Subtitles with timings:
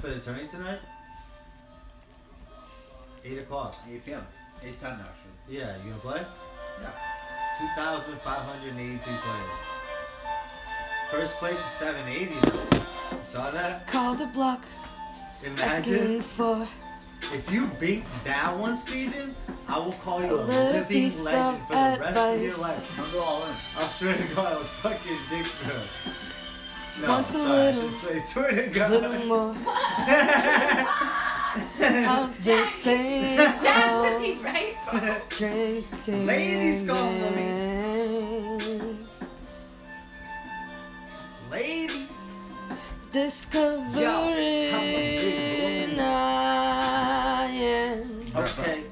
[0.00, 0.78] for the tourney tonight?
[3.24, 3.76] Eight o'clock.
[3.90, 4.26] 8 p.m.
[4.62, 5.58] 8 10 actually.
[5.58, 6.22] Yeah, you gonna play?
[6.80, 6.90] Yeah.
[7.76, 9.58] 2,583 players.
[11.10, 13.16] First place is 780 though.
[13.24, 13.86] Saw that?
[13.88, 14.64] Called a block,
[15.44, 16.68] Imagine asking for
[17.32, 19.34] if you beat that one, Steven,
[19.68, 22.98] I will call you a A living legend for the rest of your life.
[22.98, 23.54] I'll go all in.
[23.76, 25.84] I swear to God, I'll suck your dick for her.
[27.02, 29.56] No, Once a sorry, I little- should say, swear to a little God.
[30.06, 30.86] more.
[31.82, 34.76] I'm just saying, Jack, was I'm he right?
[35.30, 36.26] drinking.
[36.26, 37.10] Ladies call
[41.50, 42.06] Lady.
[43.10, 43.98] Discovering
[46.00, 48.84] I am Okay.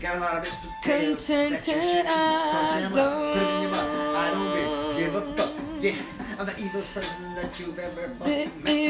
[0.00, 1.26] Got a lot of bitch potatoes.
[1.26, 2.06] Contented, That you should eat.
[2.06, 4.16] Punch I in my mouth, put it in your.
[4.16, 5.52] I don't don't give a fuck.
[5.80, 5.96] Yeah,
[6.38, 8.83] I'm the evilest person that you've ever the fucking met.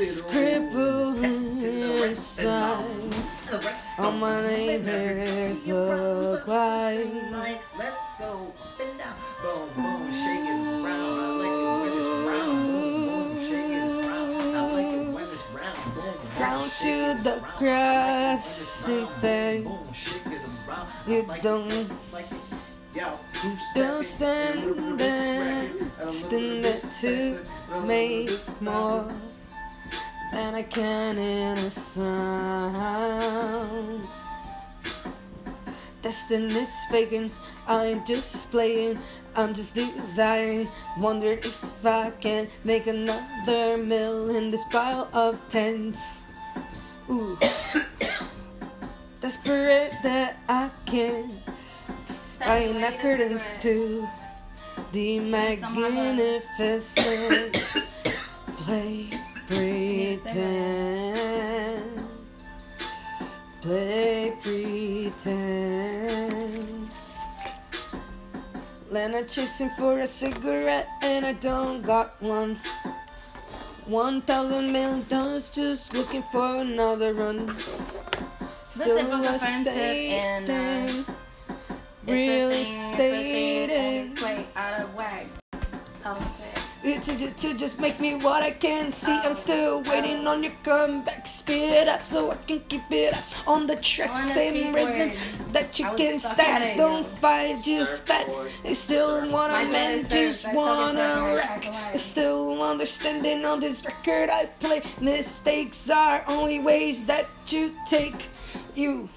[0.00, 3.74] Evil I am a is little crippling cat in the rest and inside.
[3.98, 10.84] All my neighbors look like like let's go up and down, boom boom, shake it
[10.84, 11.20] round.
[11.20, 14.56] I like it when it's round, boom boom, shake it round.
[14.56, 17.44] I like it when it's round, boom Down to the round.
[17.44, 19.62] I like it grassy round, thing.
[19.64, 20.90] boom, boom, shake it around.
[21.08, 22.38] You don't- like it.
[22.96, 25.70] Yo, two Don't stand there,
[26.08, 26.64] stand
[27.00, 28.30] to make
[28.62, 29.06] more
[30.32, 34.04] than I can in a sound.
[36.02, 37.30] Destiny's faking,
[37.66, 38.98] I ain't just playing,
[39.34, 40.68] I'm just desiring.
[40.98, 46.22] Wonder if I can make another mill in this pile of tents.
[47.10, 47.36] Ooh,
[49.20, 51.30] desperate that I can.
[52.40, 54.06] I ain't not curtains to
[54.92, 57.52] the magnificent
[58.58, 59.08] play
[60.26, 62.00] pretend.
[63.60, 65.86] Play pretend.
[68.90, 72.60] Lena chasing for a cigarette and I don't got one.
[73.86, 77.56] One thousand million dollars just looking for another run.
[78.68, 81.06] Still a friendship and, uh, stating
[82.02, 85.26] It's a really thing, it's a thing, stating and it's quite out of whack.
[86.04, 86.55] Oh shit.
[86.94, 89.12] To, to, to just make me what I can see.
[89.12, 91.26] I'm still waiting on your comeback.
[91.26, 94.10] Speed up so I can keep it up on the track.
[94.10, 95.18] On Same rhythm word.
[95.52, 96.76] that you can stuck at stack.
[96.76, 97.08] Don't yo.
[97.20, 98.28] fight, just fat.
[98.64, 101.50] I still want My a man, just says I suck at wanna sucker, rack.
[101.50, 101.90] I can lie.
[101.92, 104.82] I still understanding on this record I play.
[105.00, 108.28] Mistakes are only waves that you take.
[108.74, 109.08] You.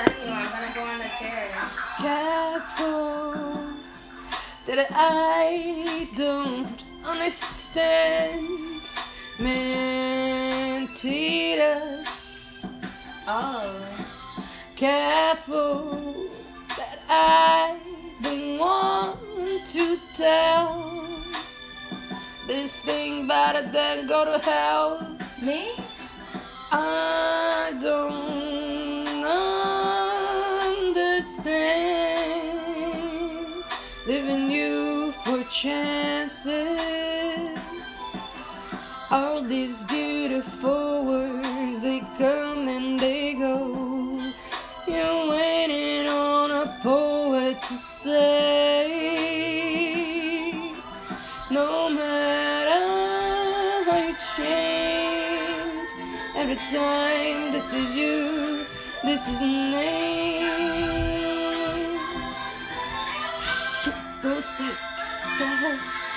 [0.00, 0.26] I'll give it back.
[0.26, 1.48] You, I'm gonna go on the chair.
[1.98, 3.32] careful
[4.66, 8.48] that I don't understand
[9.38, 9.80] mentiras.
[13.26, 13.76] Oh.
[14.76, 16.28] Careful
[16.78, 17.76] that I
[18.22, 19.18] don't want
[19.72, 20.94] to tell
[22.46, 25.18] this thing better than go to hell.
[25.42, 25.72] Me?
[26.72, 27.69] I
[35.60, 36.58] chances.
[39.10, 44.32] All these beautiful words, they come and they go.
[44.86, 48.86] You're waiting on a poet to say,
[51.50, 52.86] no matter
[53.84, 55.90] how you change,
[56.36, 58.64] every time this is you,
[59.04, 60.40] this is name.
[63.84, 64.48] Hit those
[65.40, 66.09] dust.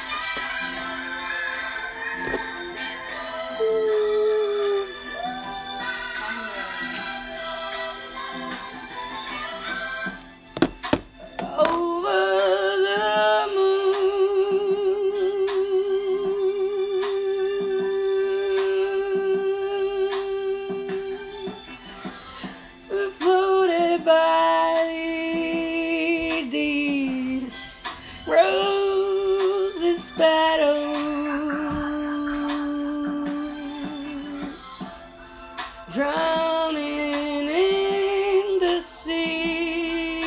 [35.93, 40.23] drowning in the sea.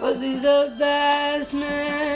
[0.00, 2.07] Was he the best man?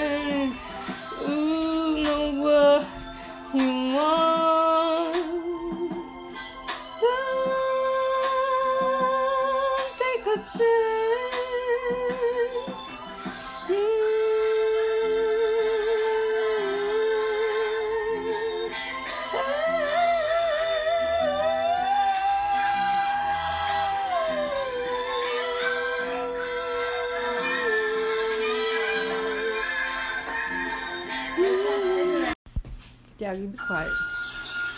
[33.19, 33.91] Yeah, you be quiet.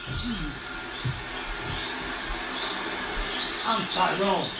[0.07, 0.75] Hmm.
[3.67, 4.51] I'm Tyrone.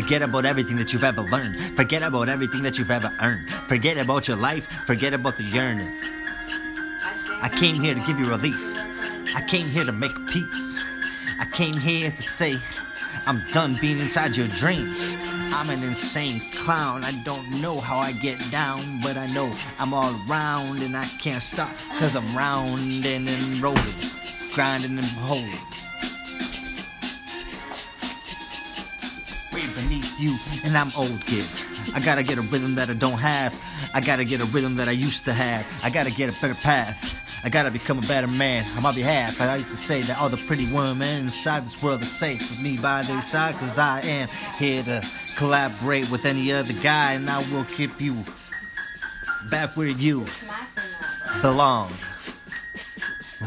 [0.00, 1.76] Forget about everything that you've ever learned.
[1.76, 3.50] Forget about everything that you've ever earned.
[3.68, 4.66] Forget about your life.
[4.86, 5.92] Forget about the yearning.
[7.42, 8.56] I came here to give you relief.
[9.36, 10.86] I came here to make peace.
[11.38, 12.54] I came here to say,
[13.26, 15.16] I'm done being inside your dreams.
[15.54, 17.04] I'm an insane clown.
[17.04, 21.04] I don't know how I get down, but I know I'm all around and I
[21.04, 21.76] can't stop.
[21.98, 23.82] Cause I'm rounding and rolling,
[24.54, 25.69] grinding and holding.
[30.20, 31.44] You, and I'm old kid.
[31.94, 33.54] I gotta get a rhythm that I don't have.
[33.94, 35.66] I gotta get a rhythm that I used to have.
[35.82, 37.16] I gotta get a better path.
[37.44, 39.40] I gotta become a better man on my behalf.
[39.40, 42.60] I used to say that all the pretty women inside this world are safe with
[42.60, 44.28] me by their side, cause I am
[44.58, 45.02] here to
[45.38, 48.12] collaborate with any other guy, and I will keep you
[49.50, 50.26] back where you
[51.40, 51.92] belong.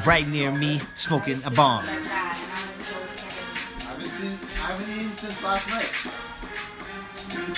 [0.08, 1.84] Right near me, smoking a bomb.
[1.86, 1.92] I
[3.86, 5.92] haven't seen, I haven't eaten since last night.
[7.44, 7.52] Oh,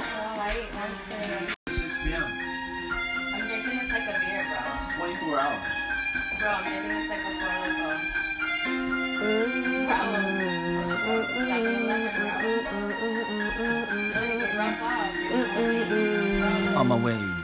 [0.00, 1.52] I ate once today.
[1.68, 2.24] 6 p.m.
[3.34, 4.56] I'm drinking this like a beer, bro.
[4.80, 5.60] It's 24 hours.
[6.40, 8.00] Bro, I'm drinking this like a four loco.
[9.20, 9.60] Really,
[14.40, 15.12] it runs off.
[16.76, 17.35] On my way